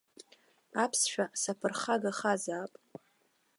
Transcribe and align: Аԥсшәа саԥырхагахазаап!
Аԥсшәа 0.83 1.25
саԥырхагахазаап! 1.41 2.73